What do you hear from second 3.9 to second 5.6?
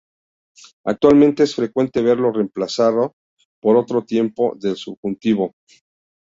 tiempo del subjuntivo.